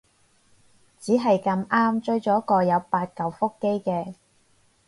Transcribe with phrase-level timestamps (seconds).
[0.99, 4.15] 只係咁啱追咗個有八舊腹肌嘅